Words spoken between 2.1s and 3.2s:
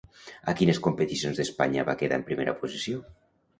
en primera posició?